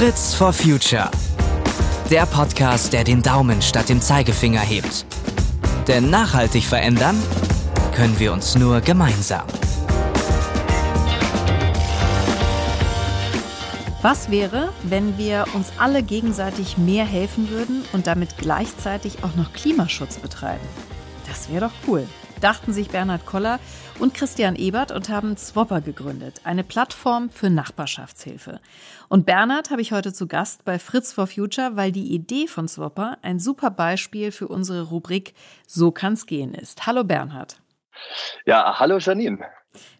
[0.00, 1.10] Fritz for Future.
[2.10, 5.04] Der Podcast, der den Daumen statt dem Zeigefinger hebt.
[5.88, 7.22] Denn nachhaltig verändern
[7.94, 9.44] können wir uns nur gemeinsam.
[14.00, 19.52] Was wäre, wenn wir uns alle gegenseitig mehr helfen würden und damit gleichzeitig auch noch
[19.52, 20.66] Klimaschutz betreiben?
[21.28, 22.08] Das wäre doch cool,
[22.40, 23.60] dachten sich Bernhard Koller
[23.98, 28.60] und Christian Ebert und haben Swapper gegründet, eine Plattform für Nachbarschaftshilfe.
[29.08, 32.66] Und Bernhard habe ich heute zu Gast bei Fritz for Future, weil die Idee von
[32.66, 35.34] Swapper ein super Beispiel für unsere Rubrik
[35.66, 36.86] So kann's gehen ist.
[36.86, 37.60] Hallo Bernhard.
[38.46, 39.44] Ja, hallo Janine.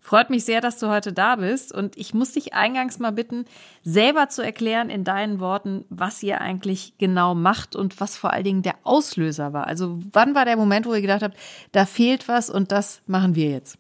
[0.01, 3.45] Freut mich sehr, dass du heute da bist und ich muss dich eingangs mal bitten,
[3.83, 8.45] selber zu erklären in deinen Worten, was ihr eigentlich genau macht und was vor allen
[8.45, 9.67] Dingen der Auslöser war.
[9.67, 11.37] Also wann war der Moment, wo ihr gedacht habt,
[11.73, 13.79] da fehlt was und das machen wir jetzt?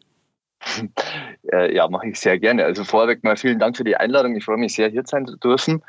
[1.52, 2.64] Äh, ja, mache ich sehr gerne.
[2.64, 4.36] Also vorweg mal vielen Dank für die Einladung.
[4.36, 5.82] Ich freue mich sehr, hier sein zu dürfen.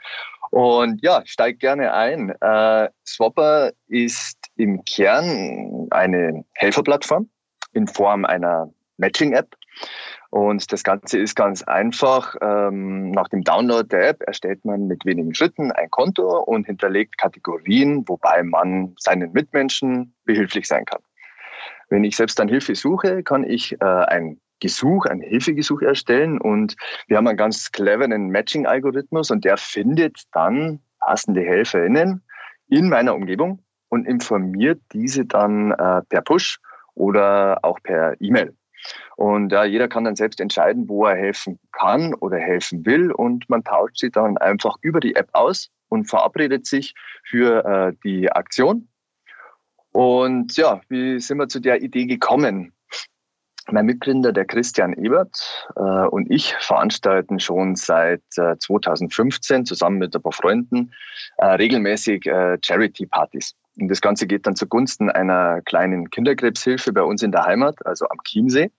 [0.50, 2.30] Und ja, steig gerne ein.
[2.42, 7.30] Äh, Swapper ist im Kern eine Helferplattform
[7.74, 9.56] in Form einer Matching-App.
[10.30, 12.36] Und das Ganze ist ganz einfach.
[12.42, 17.18] Ähm, nach dem Download der App erstellt man mit wenigen Schritten ein Konto und hinterlegt
[17.18, 21.02] Kategorien, wobei man seinen Mitmenschen behilflich sein kann.
[21.90, 26.76] Wenn ich selbst dann Hilfe suche, kann ich äh, ein Gesuch, ein Hilfegesuch erstellen und
[27.08, 32.24] wir haben einen ganz cleveren Matching-Algorithmus und der findet dann passende HelferInnen
[32.70, 36.60] in meiner Umgebung und informiert diese dann äh, per Push
[36.94, 38.56] oder auch per E-Mail.
[39.16, 43.12] Und ja, jeder kann dann selbst entscheiden, wo er helfen kann oder helfen will.
[43.12, 46.94] Und man tauscht sie dann einfach über die App aus und verabredet sich
[47.24, 48.88] für äh, die Aktion.
[49.92, 52.74] Und ja, wie sind wir zu der Idee gekommen?
[53.70, 60.16] Mein Mitgründer, der Christian Ebert äh, und ich veranstalten schon seit äh, 2015 zusammen mit
[60.16, 60.94] ein paar Freunden
[61.38, 63.56] äh, regelmäßig äh, Charity-Partys.
[63.80, 68.06] Und das Ganze geht dann zugunsten einer kleinen Kinderkrebshilfe bei uns in der Heimat, also
[68.10, 68.72] am Chiemsee.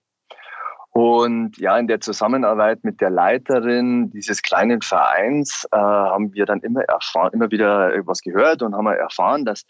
[0.91, 6.59] Und ja, in der Zusammenarbeit mit der Leiterin dieses kleinen Vereins äh, haben wir dann
[6.59, 9.63] immer erfahren, immer wieder etwas gehört und haben erfahren, dass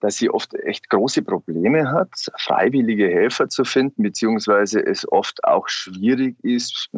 [0.00, 5.68] dass sie oft echt große Probleme hat, freiwillige Helfer zu finden, beziehungsweise es oft auch
[5.68, 6.88] schwierig ist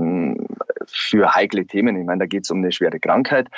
[0.90, 1.96] für heikle Themen.
[1.96, 3.48] Ich meine, da geht es um eine schwere Krankheit,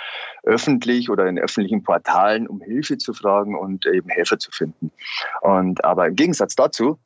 [0.42, 4.91] öffentlich oder in öffentlichen Portalen um Hilfe zu fragen und eben Helfer zu finden.
[5.41, 6.98] Und aber im Gegensatz dazu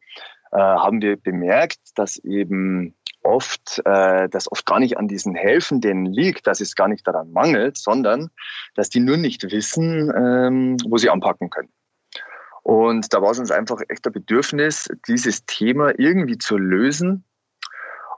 [0.53, 6.07] äh, haben wir bemerkt, dass eben oft, äh, dass oft gar nicht an diesen Helfenden
[6.07, 8.31] liegt, dass es gar nicht daran mangelt, sondern
[8.75, 11.71] dass die nur nicht wissen, ähm, wo sie anpacken können.
[12.63, 17.25] Und da war es uns einfach echt ein Bedürfnis, dieses Thema irgendwie zu lösen.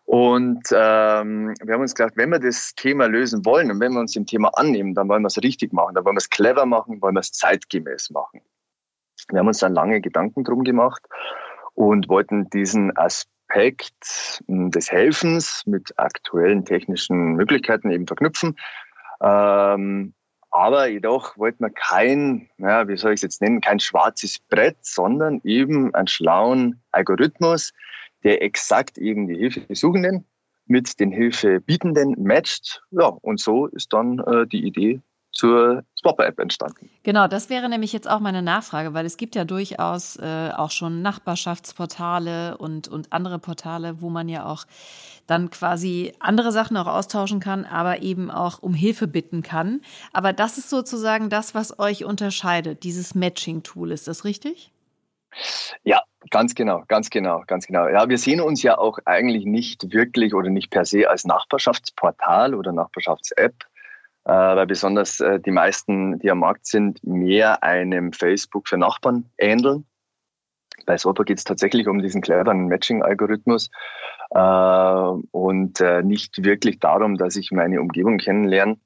[0.06, 3.99] Und ähm, wir haben uns gedacht, wenn wir das Thema lösen wollen und wenn wir
[3.99, 6.65] uns dem Thema annehmen, dann wollen wir es richtig machen, dann wollen wir es clever
[6.65, 8.41] machen, wollen wir es zeitgemäß machen.
[9.31, 11.03] Wir haben uns dann lange Gedanken drum gemacht
[11.75, 18.56] und wollten diesen Aspekt hm, des Helfens mit aktuellen technischen Möglichkeiten eben verknüpfen.
[19.21, 20.15] Ähm,
[20.53, 24.78] aber jedoch wollte man kein, ja, wie soll ich es jetzt nennen, kein schwarzes Brett,
[24.83, 27.73] sondern eben einen schlauen Algorithmus,
[28.26, 30.26] der exakt eben die Hilfesuchenden
[30.66, 32.82] mit den Hilfebietenden matcht.
[32.91, 35.00] Ja, und so ist dann äh, die Idee
[35.31, 36.91] zur Swapper-App entstanden.
[37.04, 40.72] Genau, das wäre nämlich jetzt auch meine Nachfrage, weil es gibt ja durchaus äh, auch
[40.72, 44.64] schon Nachbarschaftsportale und, und andere Portale, wo man ja auch
[45.28, 49.82] dann quasi andere Sachen auch austauschen kann, aber eben auch um Hilfe bitten kann.
[50.12, 53.93] Aber das ist sozusagen das, was euch unterscheidet, dieses Matching-Tool.
[53.93, 54.72] Ist das richtig?
[55.84, 57.88] Ja, ganz genau, ganz genau, ganz genau.
[57.88, 62.54] Ja, wir sehen uns ja auch eigentlich nicht wirklich oder nicht per se als Nachbarschaftsportal
[62.54, 63.54] oder Nachbarschafts-App,
[64.25, 69.31] äh, weil besonders äh, die meisten, die am Markt sind, mehr einem Facebook für Nachbarn
[69.38, 69.87] ähneln.
[70.84, 73.70] Bei Sopa geht es tatsächlich um diesen cleveren Matching-Algorithmus
[74.31, 78.79] äh, und äh, nicht wirklich darum, dass ich meine Umgebung kennenlerne.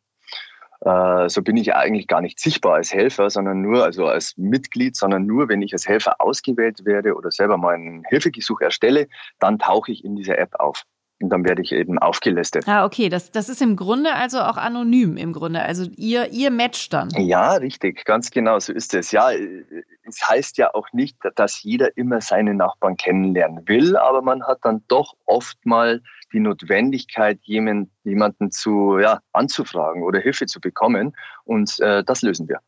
[0.81, 4.97] Äh, so bin ich eigentlich gar nicht sichtbar als Helfer, sondern nur, also als Mitglied,
[4.97, 9.59] sondern nur, wenn ich als Helfer ausgewählt werde oder selber mal ein Hilfegesuch erstelle, dann
[9.59, 10.85] tauche ich in dieser App auf.
[11.23, 12.67] Und dann werde ich eben aufgelistet.
[12.67, 13.11] Ah, okay.
[13.11, 15.63] Das, das ist im Grunde also auch anonym im Grunde.
[15.63, 17.11] Also ihr, ihr matcht dann.
[17.11, 18.05] Ja, richtig.
[18.07, 18.59] Ganz genau.
[18.59, 19.13] So ist es.
[19.13, 24.47] Ja, es heißt ja auch nicht, dass jeder immer seine Nachbarn kennenlernen will, aber man
[24.47, 26.01] hat dann doch oft mal
[26.33, 31.15] die Notwendigkeit, jemand, jemanden zu, ja, anzufragen oder Hilfe zu bekommen.
[31.45, 32.61] Und äh, das lösen wir.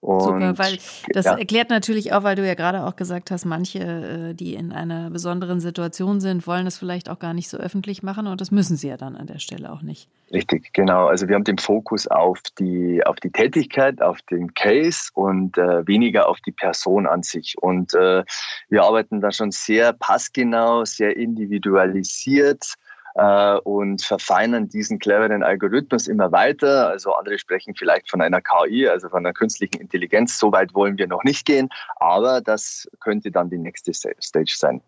[0.00, 0.78] Und, Super, weil
[1.12, 1.36] das ja.
[1.36, 3.80] erklärt natürlich auch, weil du ja gerade auch gesagt hast, manche,
[4.30, 8.02] äh, die in einer besonderen Situation sind, wollen das vielleicht auch gar nicht so öffentlich
[8.02, 10.08] machen und das müssen sie ja dann an der Stelle auch nicht.
[10.32, 11.06] Richtig, genau.
[11.06, 15.86] Also wir haben den Fokus auf die, auf die Tätigkeit, auf den Case und äh,
[15.86, 17.56] weniger auf die Person an sich.
[17.60, 18.22] Und äh,
[18.70, 22.74] wir arbeiten da schon sehr passgenau, sehr individualisiert
[23.20, 26.88] äh, und verfeinern diesen cleveren Algorithmus immer weiter.
[26.88, 30.38] Also andere sprechen vielleicht von einer KI, also von einer künstlichen Intelligenz.
[30.38, 34.80] So weit wollen wir noch nicht gehen, aber das könnte dann die nächste Stage sein.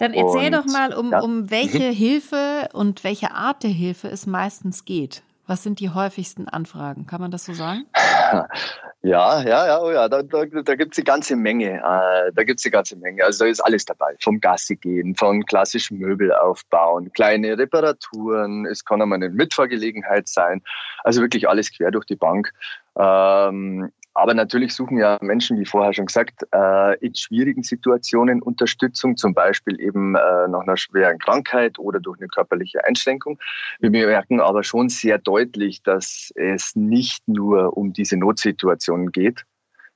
[0.00, 1.20] Dann erzähl und, doch mal, um, ja.
[1.20, 5.22] um welche Hilfe und welche Art der Hilfe es meistens geht.
[5.46, 7.06] Was sind die häufigsten Anfragen?
[7.06, 7.86] Kann man das so sagen?
[9.02, 11.78] Ja, ja, ja, oh ja, da, da, da gibt eine ganze Menge.
[11.78, 13.24] Äh, da gibt es eine ganze Menge.
[13.24, 14.14] Also da ist alles dabei.
[14.20, 20.62] Vom Gassi gehen, von klassischen Möbel aufbauen, kleine Reparaturen, es kann einmal eine Mitfahrgelegenheit sein.
[21.02, 22.52] Also wirklich alles quer durch die Bank.
[22.98, 29.16] Ähm, aber natürlich suchen ja Menschen, wie vorher schon gesagt, äh, in schwierigen Situationen Unterstützung,
[29.16, 33.38] zum Beispiel eben äh, nach einer schweren Krankheit oder durch eine körperliche Einschränkung.
[33.78, 39.44] Wir merken aber schon sehr deutlich, dass es nicht nur um diese Notsituationen geht,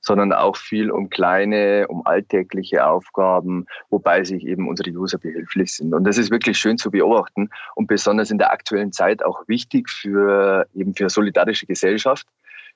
[0.01, 5.95] sondern auch viel um kleine, um alltägliche Aufgaben, wobei sich eben unsere User behilflich sind.
[5.95, 9.89] Und das ist wirklich schön zu beobachten und besonders in der aktuellen Zeit auch wichtig
[9.89, 12.27] für eben für solidarische Gesellschaft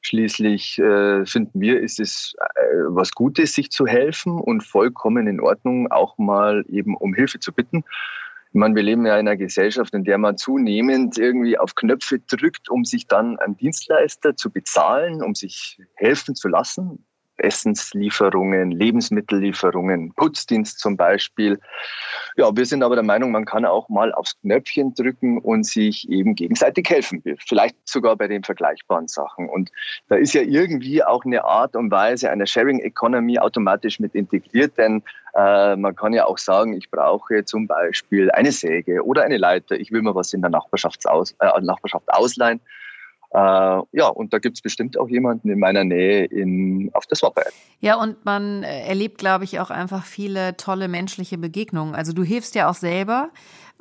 [0.01, 5.41] Schließlich äh, finden wir, ist es äh, was Gutes, sich zu helfen und vollkommen in
[5.41, 7.85] Ordnung, auch mal eben um Hilfe zu bitten.
[8.51, 12.21] Ich meine, wir leben ja in einer Gesellschaft, in der man zunehmend irgendwie auf Knöpfe
[12.21, 17.05] drückt, um sich dann einen Dienstleister zu bezahlen, um sich helfen zu lassen.
[17.39, 21.59] Essenslieferungen, Lebensmittellieferungen, Putzdienst zum Beispiel.
[22.37, 26.09] Ja, wir sind aber der Meinung, man kann auch mal aufs Knöpfchen drücken und sich
[26.09, 27.23] eben gegenseitig helfen.
[27.47, 29.49] Vielleicht sogar bei den vergleichbaren Sachen.
[29.49, 29.71] Und
[30.09, 34.77] da ist ja irgendwie auch eine Art und Weise einer Sharing Economy automatisch mit integriert,
[34.79, 35.03] denn
[35.35, 39.79] äh, man kann ja auch sagen, ich brauche zum Beispiel eine Säge oder eine Leiter.
[39.79, 42.61] Ich will mir was in der Nachbarschaft, aus, äh, Nachbarschaft ausleihen.
[43.31, 47.53] Äh, ja, und da gibt's bestimmt auch jemanden in meiner Nähe in, auf der Swap-App.
[47.81, 51.95] Ja, und man äh, erlebt, glaube ich, auch einfach viele tolle menschliche Begegnungen.
[51.95, 53.31] Also du hilfst ja auch selber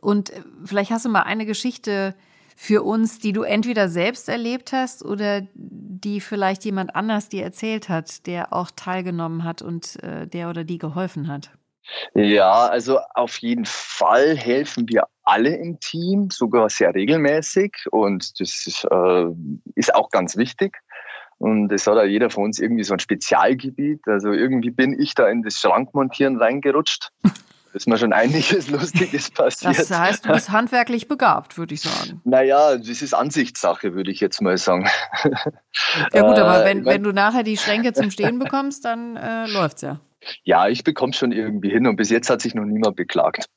[0.01, 2.13] und äh, vielleicht hast du mal eine Geschichte
[2.59, 7.87] für uns, die du entweder selbst erlebt hast oder die vielleicht jemand anders dir erzählt
[7.87, 11.51] hat, der auch teilgenommen hat und äh, der oder die geholfen hat.
[12.15, 18.65] Ja, also auf jeden Fall helfen wir alle im Team, sogar sehr regelmäßig und das
[18.65, 19.25] ist, äh,
[19.75, 20.77] ist auch ganz wichtig.
[21.39, 24.01] Und es hat auch jeder von uns irgendwie so ein Spezialgebiet.
[24.07, 27.11] Also irgendwie bin ich da in das Schrankmontieren reingerutscht.
[27.73, 29.77] Da ist mir schon einiges Lustiges passiert.
[29.77, 32.21] Das heißt, du bist handwerklich begabt, würde ich sagen.
[32.23, 34.87] Naja, das ist Ansichtssache, würde ich jetzt mal sagen.
[36.13, 39.47] Ja gut, aber wenn, äh, wenn du nachher die Schränke zum Stehen bekommst, dann äh,
[39.47, 39.99] läuft's ja.
[40.43, 43.47] Ja, ich bekomme schon irgendwie hin und bis jetzt hat sich noch niemand beklagt.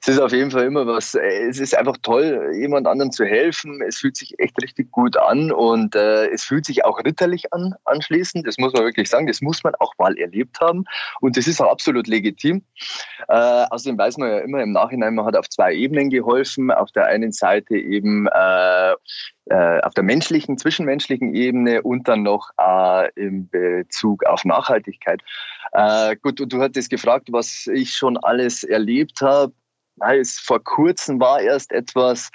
[0.00, 3.24] Es ist auf jeden Fall immer was, äh, es ist einfach toll, jemand anderem zu
[3.24, 3.82] helfen.
[3.82, 7.74] Es fühlt sich echt richtig gut an und äh, es fühlt sich auch ritterlich an
[7.84, 8.46] anschließend.
[8.46, 10.84] Das muss man wirklich sagen, das muss man auch mal erlebt haben
[11.20, 12.62] und das ist auch absolut legitim.
[13.28, 16.70] Äh, außerdem weiß man ja immer im Nachhinein, man hat auf zwei Ebenen geholfen.
[16.70, 18.94] Auf der einen Seite eben äh,
[19.50, 25.22] äh, auf der menschlichen, zwischenmenschlichen Ebene und dann noch äh, im Bezug auf Nachhaltigkeit.
[25.72, 29.52] Äh, gut, und du hattest gefragt, was ich schon alles erlebt habe.
[30.44, 32.30] Vor kurzem war erst etwas,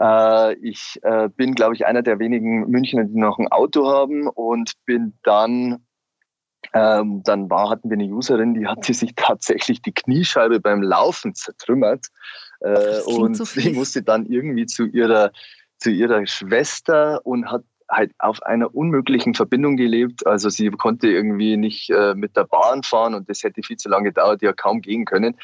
[0.00, 4.26] äh, ich äh, bin, glaube ich, einer der wenigen Münchner, die noch ein Auto haben
[4.28, 5.84] und bin dann
[6.72, 11.34] ähm, dann war, hatten wir eine Userin, die hatte sich tatsächlich die Kniescheibe beim Laufen
[11.34, 12.06] zertrümmert.
[12.60, 15.30] Äh, und so sie musste dann irgendwie zu ihrer
[15.78, 20.26] zu ihrer Schwester und hat halt auf einer unmöglichen Verbindung gelebt.
[20.26, 23.88] Also sie konnte irgendwie nicht äh, mit der Bahn fahren und das hätte viel zu
[23.88, 25.36] lange gedauert, ja kaum gehen können.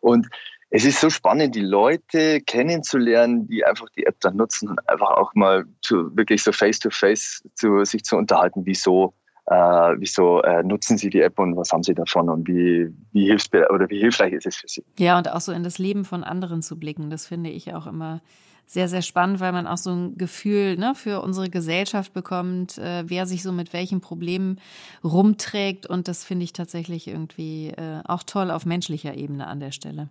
[0.00, 0.28] Und
[0.70, 5.10] es ist so spannend, die Leute kennenzulernen, die einfach die App dann nutzen und einfach
[5.10, 9.14] auch mal zu, wirklich so face to face zu sich zu unterhalten, wieso,
[9.46, 9.54] äh,
[9.96, 13.48] wieso äh, nutzen sie die App und was haben sie davon und wie, wie hilfs
[13.52, 14.84] oder wie hilfreich ist es für sie.
[14.98, 17.86] Ja, und auch so in das Leben von anderen zu blicken, das finde ich auch
[17.86, 18.20] immer
[18.68, 23.02] sehr, sehr spannend, weil man auch so ein Gefühl ne, für unsere Gesellschaft bekommt, äh,
[23.06, 24.60] wer sich so mit welchen Problemen
[25.02, 25.86] rumträgt.
[25.86, 30.10] Und das finde ich tatsächlich irgendwie äh, auch toll auf menschlicher Ebene an der Stelle.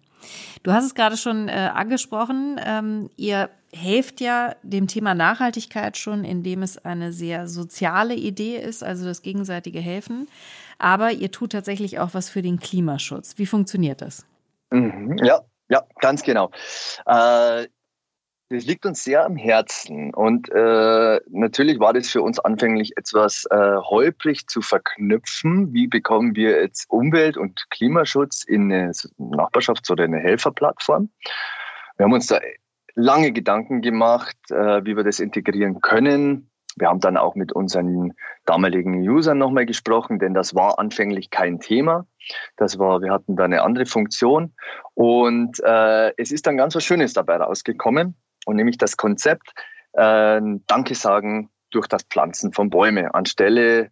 [0.63, 2.59] Du hast es gerade schon äh, angesprochen.
[2.65, 8.83] Ähm, ihr helft ja dem Thema Nachhaltigkeit schon, indem es eine sehr soziale Idee ist,
[8.83, 10.27] also das gegenseitige Helfen.
[10.79, 13.37] Aber ihr tut tatsächlich auch was für den Klimaschutz.
[13.37, 14.25] Wie funktioniert das?
[14.71, 16.49] Mhm, ja, ja, ganz genau.
[17.05, 17.67] Äh,
[18.49, 20.13] Das liegt uns sehr am Herzen.
[20.13, 25.73] Und äh, natürlich war das für uns anfänglich etwas äh, holprig zu verknüpfen.
[25.73, 31.09] Wie bekommen wir jetzt Umwelt- und Klimaschutz in eine Nachbarschafts- oder eine Helferplattform?
[31.97, 32.39] Wir haben uns da
[32.95, 36.49] lange Gedanken gemacht, äh, wie wir das integrieren können.
[36.77, 38.13] Wir haben dann auch mit unseren
[38.45, 42.05] damaligen Usern nochmal gesprochen, denn das war anfänglich kein Thema.
[42.55, 44.53] Das war, wir hatten da eine andere Funktion
[44.93, 48.15] und äh, es ist dann ganz was Schönes dabei rausgekommen
[48.47, 49.51] und nämlich das Konzept
[49.93, 53.91] äh, Danke sagen durch das Pflanzen von Bäumen anstelle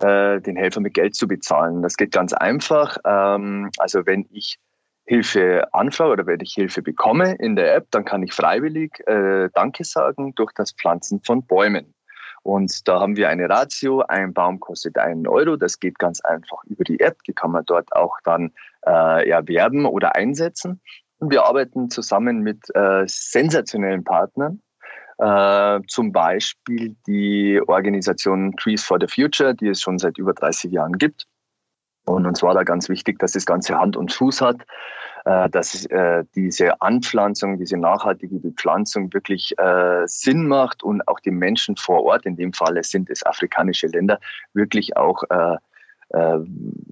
[0.00, 1.82] äh, den Helfer mit Geld zu bezahlen.
[1.82, 2.98] Das geht ganz einfach.
[3.04, 4.58] Ähm, also wenn ich
[5.06, 9.48] Hilfe anfrage oder wenn ich Hilfe bekomme in der App, dann kann ich freiwillig äh,
[9.54, 11.94] Danke sagen durch das Pflanzen von Bäumen.
[12.42, 15.56] Und da haben wir eine Ratio, ein Baum kostet einen Euro.
[15.56, 17.24] Das geht ganz einfach über die App.
[17.24, 18.52] Die kann man dort auch dann
[18.86, 20.80] äh, erwerben oder einsetzen.
[21.20, 24.60] Wir arbeiten zusammen mit äh, sensationellen Partnern,
[25.18, 30.72] äh, zum Beispiel die Organisation Trees for the Future, die es schon seit über 30
[30.72, 31.26] Jahren gibt.
[32.04, 34.64] Und uns war da ganz wichtig, dass das Ganze Hand und Fuß hat,
[35.24, 41.32] äh, dass äh, diese Anpflanzung, diese nachhaltige Bepflanzung wirklich äh, Sinn macht und auch die
[41.32, 44.20] Menschen vor Ort, in dem Falle sind es afrikanische Länder,
[44.52, 45.56] wirklich auch äh,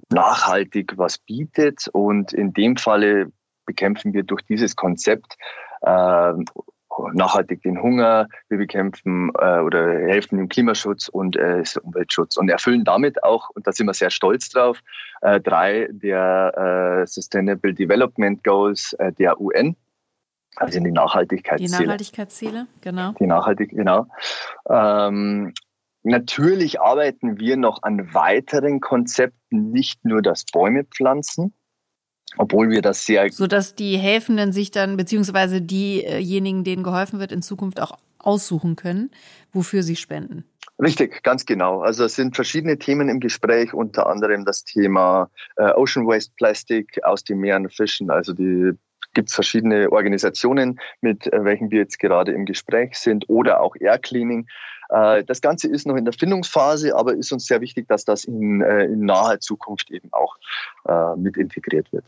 [0.09, 1.87] nachhaltig was bietet.
[1.93, 3.31] Und in dem Falle
[3.65, 5.37] bekämpfen wir durch dieses Konzept
[5.81, 6.33] äh,
[7.13, 12.83] nachhaltig den Hunger, wir bekämpfen äh, oder helfen im Klimaschutz und äh, Umweltschutz und erfüllen
[12.83, 14.81] damit auch, und da sind wir sehr stolz drauf,
[15.21, 19.75] äh, drei der äh, Sustainable Development Goals äh, der UN.
[20.57, 21.77] Also die Nachhaltigkeitsziele.
[21.79, 23.11] Die Nachhaltigkeitsziele, genau.
[23.19, 24.07] Die Nachhaltig, genau.
[24.69, 25.53] Ähm,
[26.03, 31.53] natürlich arbeiten wir noch an weiteren Konzepten, nicht nur das Bäume pflanzen,
[32.37, 33.31] obwohl wir das sehr.
[33.31, 38.75] So dass die Helfenden sich dann, beziehungsweise diejenigen, denen geholfen wird, in Zukunft auch aussuchen
[38.75, 39.11] können,
[39.53, 40.45] wofür sie spenden.
[40.81, 41.81] Richtig, ganz genau.
[41.81, 47.01] Also es sind verschiedene Themen im Gespräch, unter anderem das Thema äh, Ocean Waste Plastic
[47.05, 48.09] aus den Meeren fischen.
[48.09, 48.73] Also die
[49.13, 53.75] gibt es verschiedene Organisationen, mit äh, welchen wir jetzt gerade im Gespräch sind, oder auch
[53.79, 54.47] Air Cleaning.
[54.89, 58.25] Äh, das Ganze ist noch in der Findungsphase, aber ist uns sehr wichtig, dass das
[58.25, 60.35] in, äh, in naher Zukunft eben auch
[60.87, 62.05] äh, mit integriert wird.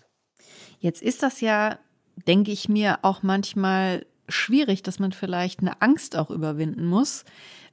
[0.79, 1.79] Jetzt ist das ja,
[2.27, 7.23] denke ich mir, auch manchmal schwierig, dass man vielleicht eine Angst auch überwinden muss,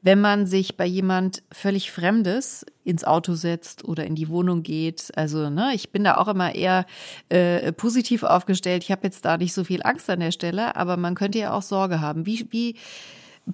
[0.02, 5.10] wenn man sich bei jemand völlig Fremdes ins Auto setzt oder in die Wohnung geht.
[5.16, 6.84] Also, ne, ich bin da auch immer eher
[7.30, 8.84] äh, positiv aufgestellt.
[8.84, 11.54] Ich habe jetzt da nicht so viel Angst an der Stelle, aber man könnte ja
[11.54, 12.26] auch Sorge haben.
[12.26, 12.76] Wie, wie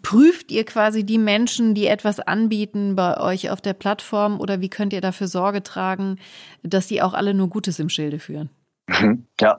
[0.03, 4.71] prüft ihr quasi die Menschen, die etwas anbieten bei euch auf der Plattform oder wie
[4.71, 6.19] könnt ihr dafür Sorge tragen,
[6.63, 8.51] dass die auch alle nur Gutes im Schilde führen?
[8.87, 9.27] Mhm.
[9.41, 9.59] Ja,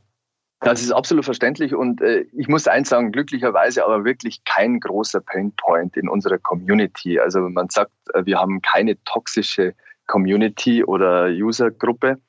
[0.61, 5.19] das ist absolut verständlich und äh, ich muss eins sagen, glücklicherweise aber wirklich kein großer
[5.19, 7.19] Painpoint in unserer Community.
[7.19, 9.73] Also man sagt, äh, wir haben keine toxische
[10.05, 12.19] Community oder Usergruppe.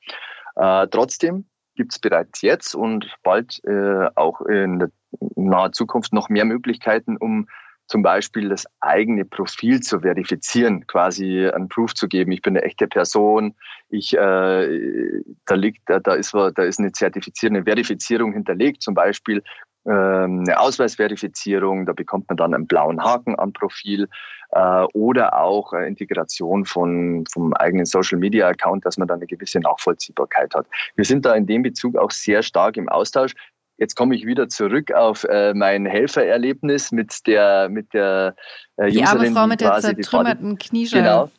[0.55, 1.45] Äh, trotzdem
[1.75, 4.91] gibt es bereits jetzt und bald äh, auch in der
[5.35, 7.47] naher Zukunft noch mehr Möglichkeiten, um
[7.87, 12.31] zum Beispiel das eigene Profil zu verifizieren, quasi einen Proof zu geben.
[12.31, 13.55] Ich bin eine echte Person.
[13.89, 18.93] Ich, äh, da liegt, da, da ist, da ist eine Zertifizierung, eine Verifizierung hinterlegt, zum
[18.93, 19.43] Beispiel
[19.85, 21.85] ähm, eine Ausweisverifizierung.
[21.85, 24.07] Da bekommt man dann einen blauen Haken am Profil
[24.51, 29.59] äh, oder auch Integration von vom eigenen Social Media Account, dass man dann eine gewisse
[29.59, 30.67] Nachvollziehbarkeit hat.
[30.95, 33.33] Wir sind da in dem Bezug auch sehr stark im Austausch.
[33.77, 38.35] Jetzt komme ich wieder zurück auf äh, mein Helfererlebnis mit der mit der
[38.77, 41.03] äh, die arme Frau mit der zertrümmerten Kniescheibe.
[41.03, 41.31] Genau.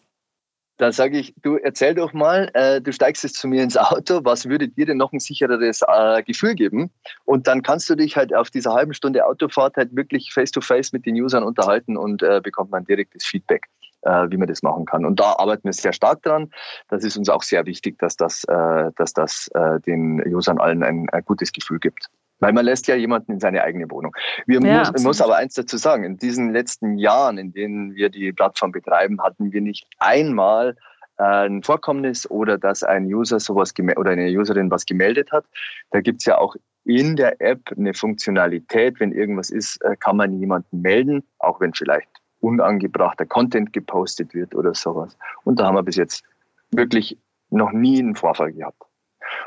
[0.76, 4.20] Da sage ich, du erzähl doch mal, äh, du steigst jetzt zu mir ins Auto,
[4.24, 6.90] was würde dir denn noch ein sichereres äh, Gefühl geben?
[7.24, 10.90] Und dann kannst du dich halt auf dieser halben Stunde Autofahrt halt wirklich face-to-face -face
[10.92, 13.66] mit den Usern unterhalten und äh, bekommt man direktes Feedback,
[14.02, 15.04] äh, wie man das machen kann.
[15.04, 16.50] Und da arbeiten wir sehr stark dran.
[16.88, 20.82] Das ist uns auch sehr wichtig, dass das, äh, dass das äh, den Usern allen
[20.82, 22.10] ein, ein gutes Gefühl gibt.
[22.44, 24.14] Weil man lässt ja jemanden in seine eigene Wohnung.
[24.46, 28.10] Wir ja, muss, muss aber eins dazu sagen, in diesen letzten Jahren, in denen wir
[28.10, 30.76] die Plattform betreiben, hatten wir nicht einmal
[31.16, 35.46] äh, ein Vorkommnis oder dass ein User sowas oder eine Userin was gemeldet hat.
[35.90, 40.38] Da gibt's ja auch in der App eine Funktionalität, wenn irgendwas ist, äh, kann man
[40.38, 42.08] jemanden melden, auch wenn vielleicht
[42.40, 45.16] unangebrachter Content gepostet wird oder sowas.
[45.44, 46.24] Und da haben wir bis jetzt
[46.72, 48.82] wirklich noch nie einen Vorfall gehabt.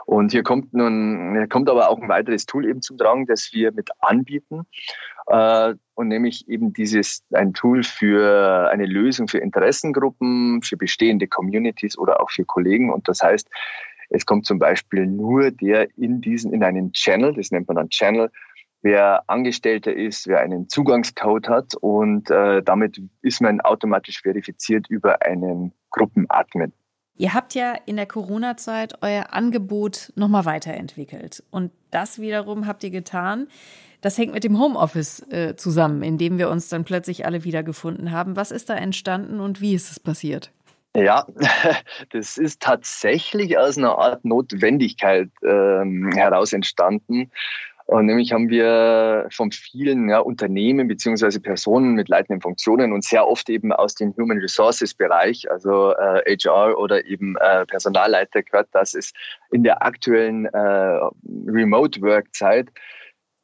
[0.08, 3.52] Und hier kommt nun, hier kommt aber auch ein weiteres Tool eben zum Tragen, das
[3.52, 4.62] wir mit anbieten.
[5.28, 11.98] Äh, und nämlich eben dieses, ein Tool für eine Lösung für Interessengruppen, für bestehende Communities
[11.98, 12.90] oder auch für Kollegen.
[12.90, 13.50] Und das heißt,
[14.10, 17.90] es kommt zum Beispiel nur der in diesen, in einen Channel, das nennt man dann
[17.90, 18.32] Channel,
[18.82, 25.22] wer Angestellter ist, wer einen Zugangscode hat und äh, damit ist man automatisch verifiziert über
[25.22, 26.72] einen Gruppenadmin.
[27.18, 31.44] Ihr habt ja in der Corona-Zeit euer Angebot nochmal weiterentwickelt.
[31.50, 33.48] Und das wiederum habt ihr getan.
[34.02, 38.12] Das hängt mit dem Homeoffice äh, zusammen, in dem wir uns dann plötzlich alle wiedergefunden
[38.12, 38.36] haben.
[38.36, 40.52] Was ist da entstanden und wie ist es passiert?
[40.96, 41.26] Ja,
[42.12, 47.32] das ist tatsächlich aus einer Art Notwendigkeit ähm, heraus entstanden.
[47.88, 53.25] Und nämlich haben wir von vielen ja, Unternehmen beziehungsweise Personen mit leitenden Funktionen und sehr
[53.25, 58.67] oft eben aus dem Human Resources Bereich, also äh, HR oder eben äh, Personalleiter gehört,
[58.74, 59.13] dass es
[59.51, 61.00] in der aktuellen äh,
[61.48, 62.67] Remote Work Zeit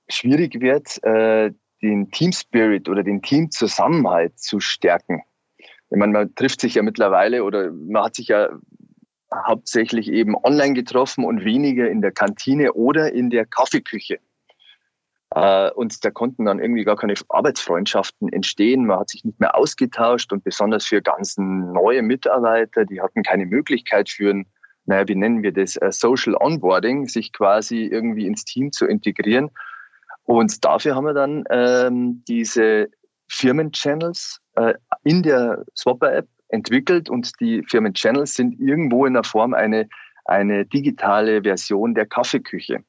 [0.10, 5.24] schwierig wird, äh, den Team Spirit oder den Teamzusammenhalt zu stärken.
[5.58, 8.50] Ich meine, man trifft sich ja mittlerweile oder man hat sich ja
[9.34, 14.20] hauptsächlich eben online getroffen und weniger in der Kantine oder in der Kaffeeküche.
[15.36, 18.86] Äh, und da konnten dann irgendwie gar keine Arbeitsfreundschaften entstehen.
[18.86, 23.46] Man hat sich nicht mehr ausgetauscht und besonders für ganz neue Mitarbeiter, die hatten keine
[23.46, 24.46] Möglichkeit für ein,
[24.86, 29.50] naja, wie nennen wir das, äh, Social Onboarding, sich quasi irgendwie ins Team zu integrieren.
[30.24, 32.90] Und dafür haben wir dann ähm, diese
[33.28, 39.90] Firmen-Channels äh, in der Swapper-App entwickelt und die Firmen-Channels sind irgendwo in der Form eine,
[40.26, 42.84] eine digitale Version der Kaffeeküche.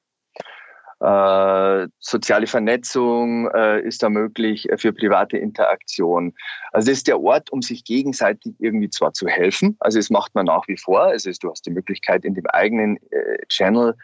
[1.05, 6.33] Äh, soziale Vernetzung äh, ist da möglich äh, für private Interaktion.
[6.73, 10.35] Also das ist der Ort, um sich gegenseitig irgendwie zwar zu helfen, also das macht
[10.35, 13.95] man nach wie vor, also du hast die Möglichkeit in dem eigenen äh, Channel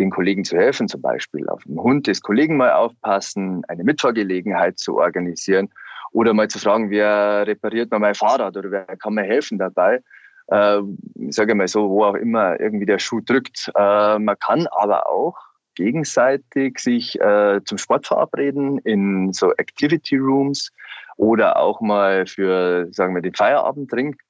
[0.00, 4.76] den Kollegen zu helfen, zum Beispiel auf den Hund des Kollegen mal aufpassen, eine Mitfahrgelegenheit
[4.76, 5.68] zu organisieren
[6.10, 10.02] oder mal zu fragen, wer repariert mal mein Fahrrad oder wer kann mir helfen dabei.
[10.48, 10.80] Äh,
[11.14, 13.70] ich sage mal so, wo auch immer irgendwie der Schuh drückt.
[13.76, 15.49] Äh, man kann aber auch
[15.80, 20.70] gegenseitig sich äh, zum Sport verabreden in so Activity Rooms
[21.16, 24.20] oder auch mal für, sagen wir, den Feierabendtrink.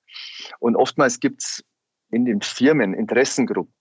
[0.60, 1.64] Und oftmals gibt's
[2.12, 3.72] in den Firmen Interessengruppen,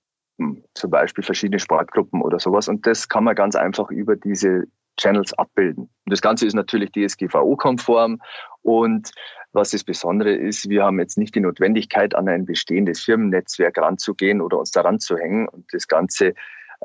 [0.73, 2.67] zum Beispiel verschiedene Sportgruppen oder sowas.
[2.67, 4.63] Und das kann man ganz einfach über diese
[4.97, 5.83] Channels abbilden.
[5.83, 8.19] Und das Ganze ist natürlich DSGVO-konform.
[8.63, 9.11] Und
[9.51, 14.41] was das Besondere ist, wir haben jetzt nicht die Notwendigkeit, an ein bestehendes Firmennetzwerk ranzugehen
[14.41, 15.47] oder uns daran zu hängen.
[15.47, 16.33] Und das Ganze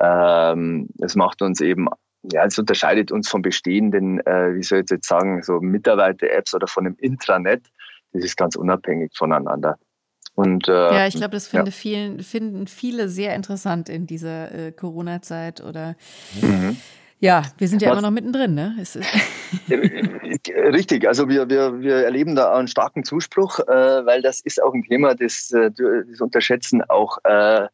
[0.01, 1.89] ähm, es macht uns eben,
[2.33, 6.67] ja, es unterscheidet uns von bestehenden, äh, wie soll ich jetzt sagen, so Mitarbeiter-Apps oder
[6.67, 7.67] von einem Intranet.
[8.13, 9.79] Das ist ganz unabhängig voneinander.
[10.35, 11.73] Und, äh, ja, ich glaube, das finde ja.
[11.73, 15.97] vielen, finden viele sehr interessant in dieser äh, Corona-Zeit oder
[16.41, 16.77] mhm.
[17.21, 18.77] Ja, wir sind ja Was, immer noch mittendrin, ne?
[20.75, 24.75] Richtig, also wir, wir, wir erleben da einen starken Zuspruch, äh, weil das ist auch
[24.75, 27.69] ein Thema, das, äh, das unterschätzen auch äh, äh,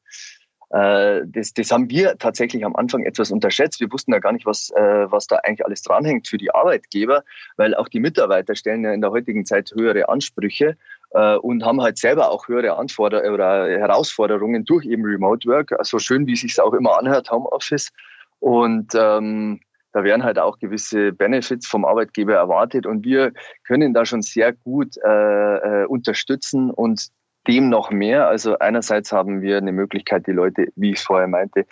[0.71, 3.81] das, das haben wir tatsächlich am Anfang etwas unterschätzt.
[3.81, 7.25] Wir wussten ja gar nicht, was, äh, was da eigentlich alles dranhängt für die Arbeitgeber,
[7.57, 10.77] weil auch die Mitarbeiter stellen ja in der heutigen Zeit höhere Ansprüche
[11.11, 15.77] äh, und haben halt selber auch höhere Anforderungen oder Herausforderungen durch eben Remote Work, so
[15.77, 17.91] also schön wie es sich auch immer anhört, Homeoffice.
[18.39, 19.61] Und ähm,
[19.93, 23.33] da werden halt auch gewisse Benefits vom Arbeitgeber erwartet und wir
[23.67, 27.09] können da schon sehr gut äh, äh, unterstützen und
[27.47, 28.29] dem noch mehr.
[28.29, 31.67] Also einerseits haben wir eine Möglichkeit, die Leute, wie ich vorher meinte,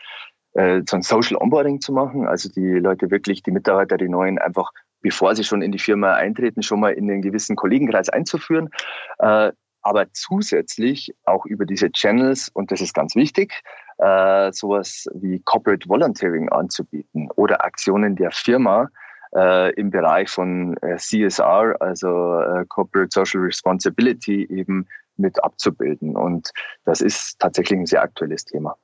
[0.54, 2.26] äh, so ein Social Onboarding zu machen.
[2.26, 6.14] Also die Leute wirklich, die Mitarbeiter, die neuen einfach, bevor sie schon in die Firma
[6.14, 8.70] eintreten, schon mal in einen gewissen Kollegenkreis einzuführen.
[9.18, 9.52] Äh,
[9.82, 13.62] aber zusätzlich auch über diese Channels, und das ist ganz wichtig,
[13.98, 18.88] äh, sowas wie Corporate Volunteering anzubieten oder Aktionen der Firma,
[19.34, 24.86] äh, im Bereich von CSR, also Corporate Social Responsibility, eben
[25.18, 26.16] mit abzubilden.
[26.16, 26.50] Und
[26.84, 28.76] das ist tatsächlich ein sehr aktuelles Thema.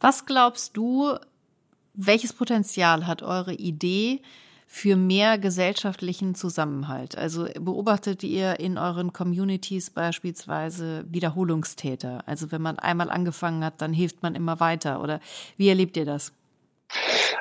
[0.00, 1.16] Was glaubst du,
[1.94, 4.20] welches Potenzial hat eure Idee
[4.66, 7.16] für mehr gesellschaftlichen Zusammenhalt?
[7.16, 12.22] Also beobachtet ihr in euren Communities beispielsweise Wiederholungstäter?
[12.26, 15.02] Also wenn man einmal angefangen hat, dann hilft man immer weiter.
[15.02, 15.20] Oder
[15.56, 16.32] wie erlebt ihr das?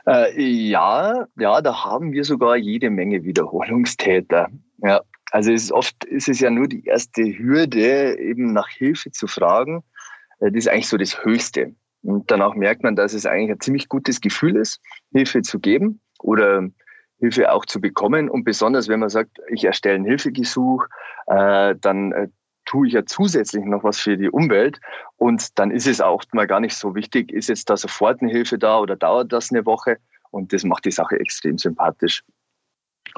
[0.07, 4.47] Äh, ja, ja, da haben wir sogar jede Menge Wiederholungstäter.
[4.77, 9.11] Ja, also es ist oft ist es ja nur die erste Hürde, eben nach Hilfe
[9.11, 9.83] zu fragen.
[10.39, 11.73] Äh, das ist eigentlich so das Höchste.
[12.03, 14.79] Und danach merkt man, dass es eigentlich ein ziemlich gutes Gefühl ist,
[15.11, 16.67] Hilfe zu geben oder
[17.19, 18.29] Hilfe auch zu bekommen.
[18.29, 20.85] Und besonders, wenn man sagt, ich erstelle ein Hilfegesuch,
[21.25, 22.27] äh, dann äh,
[22.65, 24.79] tue ich ja zusätzlich noch was für die Umwelt.
[25.17, 28.31] Und dann ist es auch mal gar nicht so wichtig, ist jetzt da sofort eine
[28.31, 29.97] Hilfe da oder dauert das eine Woche?
[30.29, 32.23] Und das macht die Sache extrem sympathisch.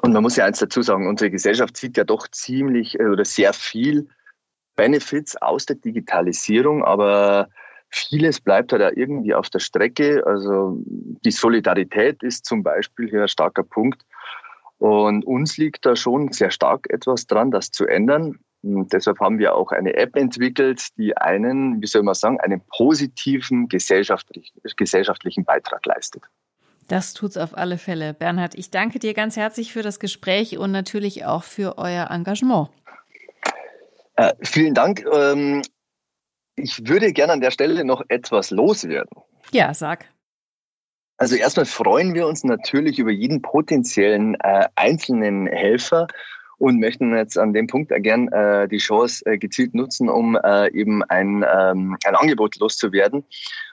[0.01, 3.25] Und man muss ja eins dazu sagen, unsere Gesellschaft zieht ja doch ziemlich äh, oder
[3.25, 4.07] sehr viel
[4.75, 7.49] Benefits aus der Digitalisierung, aber
[7.89, 10.23] vieles bleibt halt irgendwie auf der Strecke.
[10.25, 14.03] Also die Solidarität ist zum Beispiel hier ein starker Punkt.
[14.77, 18.39] Und uns liegt da schon sehr stark etwas dran, das zu ändern.
[18.61, 22.61] Und deshalb haben wir auch eine App entwickelt, die einen, wie soll man sagen, einen
[22.77, 26.23] positiven gesellschaftlichen, gesellschaftlichen Beitrag leistet.
[26.89, 28.15] Das tut's auf alle Fälle.
[28.15, 32.69] Bernhard, ich danke dir ganz herzlich für das Gespräch und natürlich auch für euer Engagement.
[34.15, 35.05] Äh, vielen Dank.
[35.13, 35.61] Ähm,
[36.55, 39.15] ich würde gerne an der Stelle noch etwas loswerden.
[39.51, 40.05] Ja, sag.
[41.17, 46.07] Also erstmal freuen wir uns natürlich über jeden potenziellen äh, einzelnen Helfer
[46.57, 50.71] und möchten jetzt an dem Punkt gern äh, die Chance äh, gezielt nutzen, um äh,
[50.71, 53.25] eben ein, ähm, ein Angebot loszuwerden.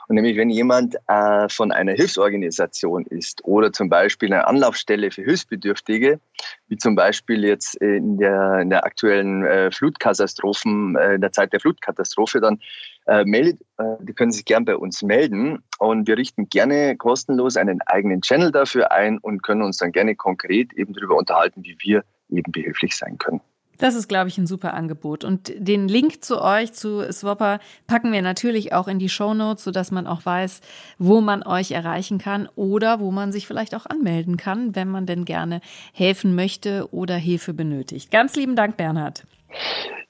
[0.09, 5.23] Und nämlich, wenn jemand äh, von einer Hilfsorganisation ist oder zum Beispiel eine Anlaufstelle für
[5.23, 6.21] Hilfsbedürftige,
[6.69, 11.53] wie zum Beispiel jetzt in der, in der aktuellen äh, Flutkatastrophen, äh, in der Zeit
[11.53, 12.61] der Flutkatastrophe, dann
[13.07, 17.57] äh, meldet, äh, die können sich gern bei uns melden und wir richten gerne kostenlos
[17.57, 21.77] einen eigenen Channel dafür ein und können uns dann gerne konkret eben darüber unterhalten, wie
[21.81, 23.41] wir eben behilflich sein können.
[23.79, 25.25] Das ist, glaube ich, ein super Angebot.
[25.25, 29.65] Und den Link zu euch, zu Swapper, packen wir natürlich auch in die Show Notes,
[29.65, 30.61] sodass man auch weiß,
[30.99, 35.07] wo man euch erreichen kann oder wo man sich vielleicht auch anmelden kann, wenn man
[35.07, 35.61] denn gerne
[35.93, 38.11] helfen möchte oder Hilfe benötigt.
[38.11, 39.25] Ganz lieben Dank, Bernhard.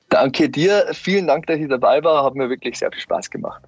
[0.09, 0.87] Danke dir.
[0.93, 2.25] Vielen Dank, dass ich dabei war.
[2.25, 3.63] Hat mir wirklich sehr viel Spaß gemacht.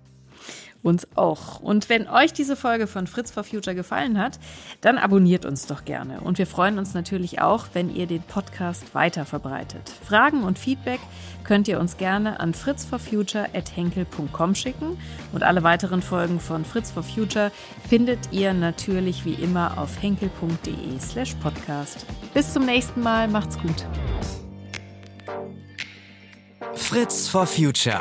[0.82, 1.60] Uns auch.
[1.60, 4.38] Und wenn euch diese Folge von Fritz for Future gefallen hat,
[4.80, 6.20] dann abonniert uns doch gerne.
[6.20, 9.90] Und wir freuen uns natürlich auch, wenn ihr den Podcast weiter verbreitet.
[10.06, 11.00] Fragen und Feedback
[11.42, 14.98] könnt ihr uns gerne an fritzforfuture.henkel.com schicken.
[15.32, 17.50] Und alle weiteren Folgen von Fritz for Future
[17.88, 22.06] findet ihr natürlich wie immer auf henkel.de slash podcast.
[22.34, 23.26] Bis zum nächsten Mal.
[23.26, 23.84] Macht's gut.
[26.74, 28.00] Fritz for Future